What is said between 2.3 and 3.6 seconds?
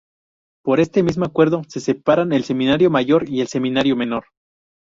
el Seminario Mayor y el